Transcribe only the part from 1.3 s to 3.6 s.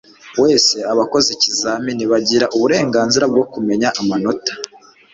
ikizamini bagira uburenganzira bwo